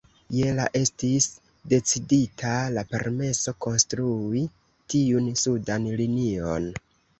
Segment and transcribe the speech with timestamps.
[0.35, 1.27] Je la estis
[1.73, 4.43] decidita la permeso konstrui
[4.95, 6.71] tiun sudan linion.